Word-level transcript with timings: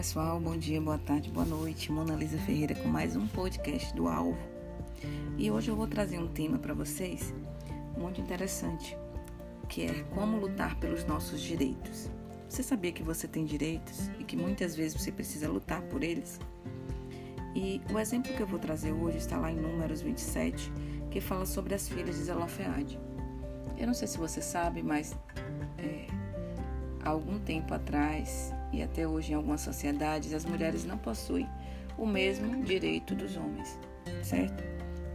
pessoal, 0.00 0.40
bom 0.40 0.56
dia, 0.56 0.80
boa 0.80 0.96
tarde, 0.96 1.28
boa 1.28 1.44
noite. 1.44 1.92
Mona 1.92 2.14
Lisa 2.14 2.38
Ferreira 2.38 2.74
com 2.74 2.88
mais 2.88 3.16
um 3.16 3.26
podcast 3.26 3.94
do 3.94 4.08
Alvo. 4.08 4.38
E 5.36 5.50
hoje 5.50 5.70
eu 5.70 5.76
vou 5.76 5.86
trazer 5.86 6.18
um 6.18 6.26
tema 6.26 6.58
para 6.58 6.72
vocês 6.72 7.34
muito 7.98 8.18
interessante, 8.18 8.96
que 9.68 9.82
é 9.82 10.02
como 10.14 10.38
lutar 10.38 10.74
pelos 10.76 11.04
nossos 11.04 11.42
direitos. 11.42 12.10
Você 12.48 12.62
sabia 12.62 12.92
que 12.92 13.02
você 13.02 13.28
tem 13.28 13.44
direitos 13.44 14.08
e 14.18 14.24
que 14.24 14.38
muitas 14.38 14.74
vezes 14.74 14.98
você 14.98 15.12
precisa 15.12 15.50
lutar 15.50 15.82
por 15.82 16.02
eles? 16.02 16.40
E 17.54 17.82
o 17.92 17.98
exemplo 17.98 18.32
que 18.32 18.40
eu 18.40 18.46
vou 18.46 18.58
trazer 18.58 18.92
hoje 18.92 19.18
está 19.18 19.36
lá 19.36 19.52
em 19.52 19.56
Números 19.56 20.00
27, 20.00 20.72
que 21.10 21.20
fala 21.20 21.44
sobre 21.44 21.74
as 21.74 21.86
filhas 21.86 22.16
de 22.16 22.22
Zelofeade. 22.22 22.98
Eu 23.76 23.86
não 23.86 23.92
sei 23.92 24.08
se 24.08 24.16
você 24.16 24.40
sabe, 24.40 24.82
mas 24.82 25.14
é, 25.76 26.06
há 27.04 27.10
algum 27.10 27.38
tempo 27.38 27.74
atrás 27.74 28.52
e 28.72 28.82
até 28.82 29.06
hoje 29.06 29.32
em 29.32 29.34
algumas 29.34 29.60
sociedades 29.60 30.32
as 30.32 30.44
mulheres 30.44 30.84
não 30.84 30.98
possuem 30.98 31.48
o 31.98 32.06
mesmo 32.06 32.62
direito 32.62 33.14
dos 33.14 33.36
homens, 33.36 33.78
certo? 34.22 34.62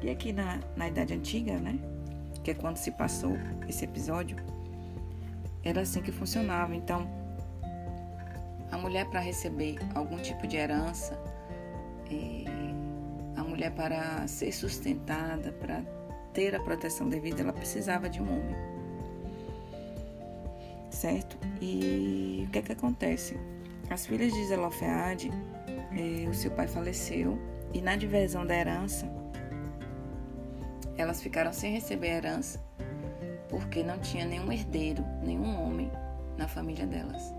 E 0.01 0.09
aqui 0.09 0.31
na, 0.31 0.59
na 0.75 0.87
Idade 0.87 1.13
Antiga, 1.13 1.57
né, 1.57 1.79
que 2.43 2.51
é 2.51 2.53
quando 2.53 2.77
se 2.77 2.91
passou 2.91 3.35
esse 3.67 3.85
episódio, 3.85 4.37
era 5.63 5.81
assim 5.81 6.01
que 6.01 6.11
funcionava. 6.11 6.75
Então, 6.75 7.09
a 8.71 8.77
mulher 8.77 9.09
para 9.09 9.19
receber 9.19 9.79
algum 9.95 10.17
tipo 10.17 10.45
de 10.45 10.57
herança, 10.57 11.19
é, 12.11 12.45
a 13.35 13.43
mulher 13.43 13.71
para 13.71 14.27
ser 14.27 14.51
sustentada, 14.51 15.51
para 15.53 15.81
ter 16.33 16.53
a 16.53 16.59
proteção 16.59 17.09
devida, 17.09 17.41
ela 17.41 17.53
precisava 17.53 18.07
de 18.07 18.21
um 18.21 18.31
homem 18.31 18.74
certo? 20.95 21.37
E 21.61 22.45
o 22.47 22.51
que 22.51 22.59
é 22.59 22.61
que 22.61 22.71
acontece? 22.71 23.37
As 23.89 24.07
filhas 24.07 24.33
de 24.33 24.45
Zelofeade, 24.45 25.31
eh, 25.91 26.27
o 26.27 26.33
seu 26.33 26.51
pai 26.51 26.67
faleceu 26.67 27.39
e 27.73 27.81
na 27.81 27.95
divisão 27.95 28.45
da 28.45 28.55
herança, 28.55 29.07
elas 30.97 31.21
ficaram 31.21 31.53
sem 31.53 31.73
receber 31.73 32.09
a 32.09 32.15
herança 32.15 32.65
porque 33.49 33.83
não 33.83 33.99
tinha 33.99 34.25
nenhum 34.25 34.51
herdeiro, 34.51 35.03
nenhum 35.21 35.61
homem 35.61 35.91
na 36.37 36.47
família 36.47 36.85
delas. 36.85 37.33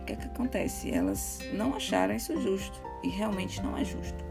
O 0.00 0.04
que 0.04 0.14
é 0.14 0.16
que 0.16 0.26
acontece? 0.26 0.90
Elas 0.92 1.40
não 1.52 1.74
acharam 1.74 2.14
isso 2.14 2.40
justo 2.40 2.82
e 3.02 3.08
realmente 3.08 3.62
não 3.62 3.76
é 3.76 3.84
justo. 3.84 4.24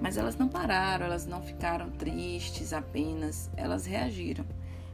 Mas 0.00 0.16
elas 0.16 0.36
não 0.36 0.48
pararam, 0.48 1.06
elas 1.06 1.26
não 1.26 1.42
ficaram 1.42 1.90
tristes 1.90 2.72
apenas, 2.72 3.50
elas 3.56 3.86
reagiram. 3.86 4.44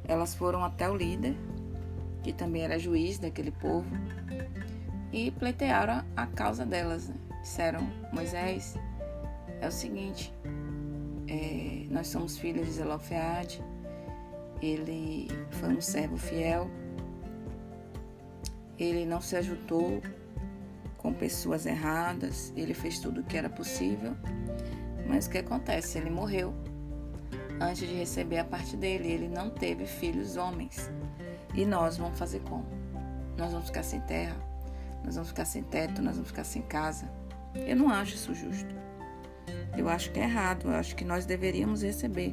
Elas 0.06 0.34
foram 0.34 0.64
até 0.64 0.88
o 0.88 0.96
líder, 0.96 1.34
que 2.22 2.32
também 2.32 2.62
era 2.62 2.78
juiz 2.78 3.18
daquele 3.18 3.50
povo, 3.50 3.90
e 5.12 5.30
pleitearam 5.30 6.04
a 6.16 6.26
causa 6.26 6.64
delas. 6.64 7.08
Né? 7.08 7.14
Disseram: 7.42 7.80
Moisés, 8.12 8.76
é 9.60 9.68
o 9.68 9.72
seguinte, 9.72 10.32
é, 11.26 11.86
nós 11.90 12.08
somos 12.08 12.38
filhos 12.38 12.66
de 12.66 12.72
Zelofeade, 12.72 13.62
ele 14.60 15.28
foi 15.52 15.70
um 15.70 15.80
servo 15.80 16.16
fiel, 16.16 16.70
ele 18.78 19.04
não 19.06 19.20
se 19.20 19.36
ajudou 19.36 20.00
com 20.96 21.12
pessoas 21.12 21.64
erradas, 21.64 22.52
ele 22.56 22.74
fez 22.74 22.98
tudo 22.98 23.20
o 23.20 23.24
que 23.24 23.36
era 23.36 23.48
possível, 23.48 24.16
mas 25.06 25.26
o 25.26 25.30
que 25.30 25.38
acontece? 25.38 25.98
Ele 25.98 26.10
morreu 26.10 26.52
antes 27.60 27.88
de 27.88 27.94
receber 27.94 28.38
a 28.38 28.44
parte 28.44 28.76
dele, 28.76 29.10
ele 29.10 29.28
não 29.28 29.50
teve 29.50 29.86
filhos 29.86 30.36
homens. 30.36 30.90
E 31.58 31.66
nós 31.66 31.96
vamos 31.96 32.16
fazer 32.16 32.38
como? 32.42 32.64
Nós 33.36 33.50
vamos 33.50 33.66
ficar 33.66 33.82
sem 33.82 34.00
terra, 34.02 34.36
nós 35.04 35.16
vamos 35.16 35.30
ficar 35.30 35.44
sem 35.44 35.60
teto, 35.64 36.00
nós 36.00 36.14
vamos 36.14 36.28
ficar 36.28 36.44
sem 36.44 36.62
casa. 36.62 37.10
Eu 37.52 37.74
não 37.74 37.90
acho 37.90 38.14
isso 38.14 38.32
justo. 38.32 38.72
Eu 39.76 39.88
acho 39.88 40.12
que 40.12 40.20
é 40.20 40.22
errado, 40.22 40.68
eu 40.68 40.74
acho 40.76 40.94
que 40.94 41.04
nós 41.04 41.26
deveríamos 41.26 41.82
receber. 41.82 42.32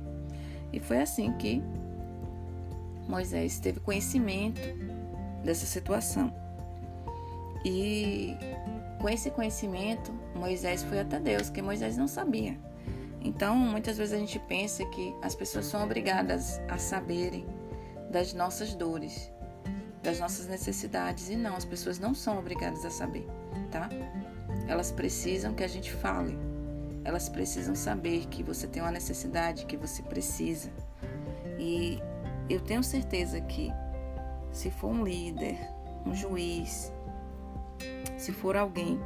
E 0.71 0.79
foi 0.79 1.01
assim 1.01 1.33
que 1.39 1.59
Moisés 3.09 3.57
teve 3.57 3.79
conhecimento 3.79 4.61
dessa 5.43 5.65
situação. 5.65 6.31
E 7.65 8.37
com 9.01 9.09
esse 9.09 9.31
conhecimento, 9.31 10.13
Moisés 10.35 10.83
foi 10.83 10.99
até 10.99 11.19
Deus, 11.19 11.49
que 11.49 11.63
Moisés 11.63 11.97
não 11.97 12.07
sabia. 12.07 12.59
Então, 13.23 13.55
muitas 13.55 13.97
vezes 13.97 14.13
a 14.13 14.19
gente 14.19 14.37
pensa 14.37 14.85
que 14.85 15.15
as 15.23 15.33
pessoas 15.33 15.65
são 15.65 15.83
obrigadas 15.83 16.61
a 16.69 16.77
saberem 16.77 17.54
das 18.09 18.33
nossas 18.33 18.73
dores, 18.73 19.31
das 20.01 20.19
nossas 20.19 20.47
necessidades. 20.47 21.29
E 21.29 21.35
não, 21.35 21.55
as 21.55 21.65
pessoas 21.65 21.99
não 21.99 22.13
são 22.13 22.37
obrigadas 22.39 22.85
a 22.85 22.89
saber, 22.89 23.27
tá? 23.71 23.89
Elas 24.67 24.91
precisam 24.91 25.53
que 25.53 25.63
a 25.63 25.67
gente 25.67 25.91
fale. 25.91 26.37
Elas 27.03 27.29
precisam 27.29 27.75
saber 27.75 28.25
que 28.27 28.41
você 28.41 28.67
tem 28.67 28.81
uma 28.81 28.91
necessidade, 28.91 29.65
que 29.65 29.77
você 29.77 30.01
precisa. 30.01 30.71
E 31.59 31.99
eu 32.49 32.59
tenho 32.59 32.83
certeza 32.83 33.39
que 33.41 33.71
se 34.51 34.71
for 34.71 34.89
um 34.89 35.03
líder, 35.03 35.57
um 36.05 36.15
juiz, 36.15 36.91
se 38.17 38.31
for 38.31 38.55
alguém 38.55 38.99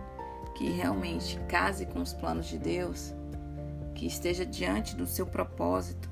que 0.56 0.70
realmente 0.70 1.40
case 1.48 1.86
com 1.86 2.00
os 2.02 2.14
planos 2.14 2.48
de 2.48 2.58
Deus, 2.58 3.14
que 3.96 4.06
esteja 4.06 4.46
diante 4.46 4.96
do 4.96 5.06
seu 5.06 5.26
propósito, 5.26 6.09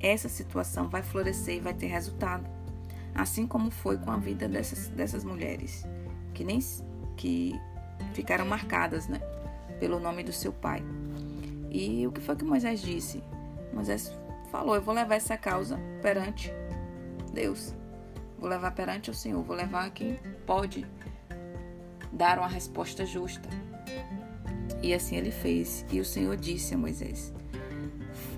essa 0.00 0.28
situação 0.28 0.88
vai 0.88 1.02
florescer 1.02 1.56
e 1.56 1.60
vai 1.60 1.74
ter 1.74 1.86
resultado. 1.86 2.46
Assim 3.14 3.46
como 3.46 3.70
foi 3.70 3.96
com 3.96 4.10
a 4.10 4.16
vida 4.16 4.48
dessas, 4.48 4.88
dessas 4.88 5.24
mulheres, 5.24 5.84
que 6.34 6.44
nem 6.44 6.58
que 7.16 7.58
ficaram 8.12 8.44
marcadas, 8.44 9.08
né, 9.08 9.20
pelo 9.80 9.98
nome 9.98 10.22
do 10.22 10.32
seu 10.32 10.52
pai. 10.52 10.82
E 11.70 12.06
o 12.06 12.12
que 12.12 12.20
foi 12.20 12.36
que 12.36 12.44
Moisés 12.44 12.80
disse? 12.80 13.22
Moisés 13.72 14.12
falou: 14.50 14.74
Eu 14.74 14.82
vou 14.82 14.94
levar 14.94 15.16
essa 15.16 15.36
causa 15.36 15.78
perante 16.02 16.52
Deus. 17.32 17.74
Vou 18.38 18.48
levar 18.48 18.72
perante 18.72 19.10
o 19.10 19.14
Senhor. 19.14 19.42
Vou 19.42 19.56
levar 19.56 19.90
quem 19.90 20.18
pode 20.46 20.86
dar 22.12 22.38
uma 22.38 22.48
resposta 22.48 23.04
justa. 23.04 23.48
E 24.82 24.94
assim 24.94 25.16
ele 25.16 25.30
fez. 25.30 25.84
E 25.90 26.00
o 26.00 26.04
Senhor 26.04 26.36
disse 26.36 26.74
a 26.74 26.78
Moisés: 26.78 27.32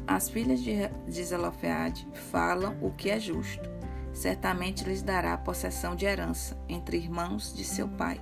as 0.09 0.31
filhas 0.31 0.61
de 0.61 1.23
Zelofeade 1.23 2.09
falam 2.31 2.75
o 2.81 2.91
que 2.91 3.11
é 3.11 3.21
justo. 3.21 3.69
Certamente 4.11 4.83
lhes 4.85 5.03
dará 5.03 5.37
possessão 5.37 5.95
de 5.95 6.07
herança 6.07 6.57
entre 6.67 6.97
irmãos 6.97 7.55
de 7.55 7.63
seu 7.63 7.87
pai, 7.87 8.19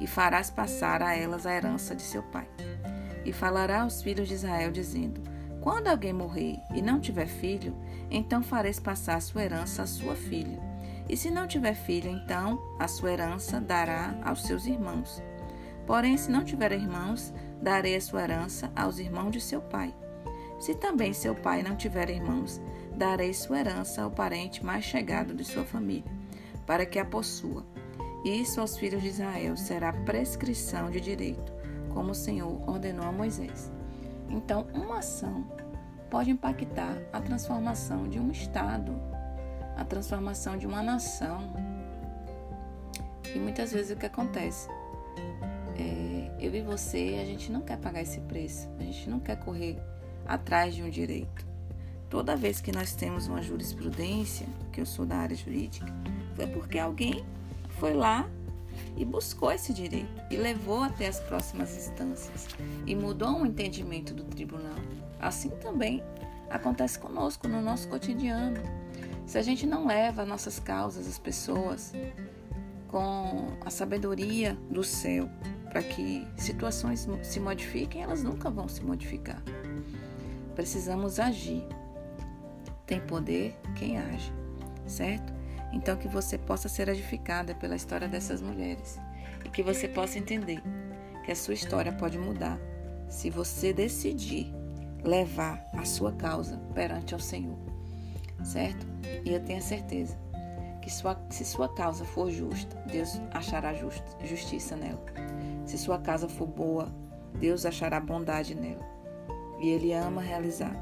e 0.00 0.06
farás 0.06 0.50
passar 0.50 1.02
a 1.02 1.14
elas 1.14 1.46
a 1.46 1.54
herança 1.54 1.94
de 1.94 2.02
seu 2.02 2.22
pai. 2.22 2.48
E 3.24 3.32
falará 3.32 3.82
aos 3.82 4.02
filhos 4.02 4.28
de 4.28 4.34
Israel, 4.34 4.72
dizendo: 4.72 5.20
Quando 5.60 5.88
alguém 5.88 6.12
morrer 6.12 6.56
e 6.74 6.80
não 6.80 6.98
tiver 6.98 7.26
filho, 7.26 7.76
então 8.10 8.42
fareis 8.42 8.80
passar 8.80 9.16
a 9.16 9.20
sua 9.20 9.44
herança 9.44 9.82
à 9.82 9.86
sua 9.86 10.16
filha. 10.16 10.58
E 11.08 11.16
se 11.16 11.30
não 11.30 11.46
tiver 11.46 11.74
filho, 11.74 12.10
então 12.10 12.60
a 12.78 12.88
sua 12.88 13.12
herança 13.12 13.60
dará 13.60 14.18
aos 14.24 14.42
seus 14.42 14.66
irmãos. 14.66 15.22
Porém, 15.86 16.16
se 16.16 16.30
não 16.30 16.44
tiver 16.44 16.72
irmãos, 16.72 17.32
darei 17.60 17.94
a 17.94 18.00
sua 18.00 18.22
herança 18.22 18.72
aos 18.74 18.98
irmãos 18.98 19.30
de 19.30 19.40
seu 19.40 19.60
pai. 19.60 19.94
Se 20.58 20.74
também 20.74 21.12
seu 21.12 21.34
pai 21.34 21.62
não 21.62 21.76
tiver 21.76 22.08
irmãos, 22.08 22.60
darei 22.96 23.32
sua 23.34 23.58
herança 23.58 24.02
ao 24.02 24.10
parente 24.10 24.64
mais 24.64 24.84
chegado 24.84 25.34
de 25.34 25.44
sua 25.44 25.64
família, 25.64 26.10
para 26.66 26.86
que 26.86 26.98
a 26.98 27.04
possua. 27.04 27.64
Isso 28.24 28.60
aos 28.60 28.76
filhos 28.76 29.02
de 29.02 29.08
Israel 29.08 29.56
será 29.56 29.92
prescrição 29.92 30.90
de 30.90 31.00
direito, 31.00 31.52
como 31.92 32.10
o 32.10 32.14
Senhor 32.14 32.68
ordenou 32.68 33.06
a 33.06 33.12
Moisés. 33.12 33.70
Então, 34.28 34.66
uma 34.74 34.98
ação 34.98 35.46
pode 36.10 36.30
impactar 36.30 36.96
a 37.12 37.20
transformação 37.20 38.08
de 38.08 38.18
um 38.18 38.30
Estado, 38.30 38.92
a 39.76 39.84
transformação 39.84 40.56
de 40.56 40.66
uma 40.66 40.82
nação. 40.82 41.52
E 43.34 43.38
muitas 43.38 43.72
vezes 43.72 43.94
o 43.94 43.96
que 43.96 44.06
acontece? 44.06 44.68
É, 45.78 46.30
eu 46.40 46.54
e 46.54 46.62
você, 46.62 47.18
a 47.20 47.24
gente 47.24 47.52
não 47.52 47.60
quer 47.60 47.76
pagar 47.76 48.00
esse 48.00 48.20
preço, 48.22 48.68
a 48.78 48.82
gente 48.82 49.08
não 49.10 49.20
quer 49.20 49.36
correr 49.36 49.78
atrás 50.26 50.74
de 50.74 50.82
um 50.82 50.90
direito. 50.90 51.46
Toda 52.08 52.36
vez 52.36 52.60
que 52.60 52.72
nós 52.72 52.94
temos 52.94 53.26
uma 53.26 53.42
jurisprudência, 53.42 54.46
que 54.72 54.80
eu 54.80 54.86
sou 54.86 55.04
da 55.04 55.16
área 55.16 55.36
jurídica, 55.36 55.92
foi 56.34 56.46
porque 56.46 56.78
alguém 56.78 57.24
foi 57.78 57.94
lá 57.94 58.28
e 58.96 59.04
buscou 59.04 59.50
esse 59.50 59.72
direito 59.72 60.22
e 60.30 60.36
levou 60.36 60.82
até 60.82 61.08
as 61.08 61.20
próximas 61.20 61.76
instâncias 61.76 62.48
e 62.86 62.94
mudou 62.94 63.40
o 63.40 63.46
entendimento 63.46 64.14
do 64.14 64.24
tribunal. 64.24 64.76
Assim 65.18 65.50
também 65.50 66.02
acontece 66.50 66.98
conosco 66.98 67.48
no 67.48 67.60
nosso 67.60 67.88
cotidiano. 67.88 68.60
Se 69.26 69.38
a 69.38 69.42
gente 69.42 69.66
não 69.66 69.86
leva 69.86 70.24
nossas 70.24 70.58
causas 70.60 71.08
às 71.08 71.18
pessoas 71.18 71.92
com 72.88 73.48
a 73.64 73.70
sabedoria 73.70 74.56
do 74.70 74.84
céu 74.84 75.28
para 75.70 75.82
que 75.82 76.26
situações 76.36 77.08
se 77.22 77.40
modifiquem, 77.40 78.02
elas 78.02 78.22
nunca 78.22 78.48
vão 78.48 78.68
se 78.68 78.82
modificar. 78.82 79.42
Precisamos 80.56 81.20
agir. 81.20 81.64
Tem 82.86 83.00
poder 83.00 83.54
quem 83.76 83.98
age, 83.98 84.32
certo? 84.86 85.32
Então 85.72 85.96
que 85.96 86.08
você 86.08 86.38
possa 86.38 86.68
ser 86.68 86.88
edificada 86.88 87.54
pela 87.54 87.76
história 87.76 88.08
dessas 88.08 88.40
mulheres 88.40 88.98
e 89.44 89.48
que 89.48 89.62
você 89.62 89.86
possa 89.86 90.18
entender 90.18 90.62
que 91.24 91.30
a 91.30 91.36
sua 91.36 91.54
história 91.54 91.92
pode 91.92 92.18
mudar 92.18 92.58
se 93.08 93.28
você 93.28 93.72
decidir 93.72 94.52
levar 95.04 95.64
a 95.74 95.84
sua 95.84 96.12
causa 96.12 96.56
perante 96.74 97.12
ao 97.12 97.20
Senhor, 97.20 97.58
certo? 98.42 98.86
E 99.24 99.32
eu 99.32 99.40
tenho 99.40 99.60
certeza 99.60 100.16
que 100.80 100.90
sua, 100.90 101.20
se 101.30 101.44
sua 101.44 101.68
causa 101.74 102.04
for 102.04 102.30
justa, 102.30 102.76
Deus 102.90 103.20
achará 103.32 103.74
just, 103.74 104.02
justiça 104.24 104.76
nela. 104.76 105.04
Se 105.66 105.76
sua 105.76 105.98
causa 105.98 106.28
for 106.28 106.46
boa, 106.46 106.88
Deus 107.34 107.66
achará 107.66 108.00
bondade 108.00 108.54
nela. 108.54 108.95
E 109.60 109.68
Ele 109.68 109.92
ama 109.92 110.20
realizar 110.20 110.74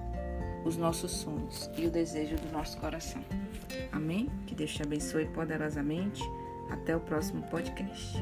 os 0.65 0.77
nossos 0.77 1.13
sonhos 1.13 1.71
e 1.77 1.87
o 1.87 1.91
desejo 1.91 2.37
do 2.37 2.53
nosso 2.53 2.79
coração. 2.79 3.23
Amém? 3.93 4.31
Que 4.47 4.55
Deus 4.55 4.73
te 4.73 4.83
abençoe 4.83 5.27
poderosamente. 5.27 6.23
Até 6.71 6.97
o 6.97 7.01
próximo 7.01 7.43
podcast. 7.49 8.19